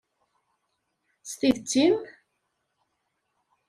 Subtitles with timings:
[1.29, 1.97] S tidet-im?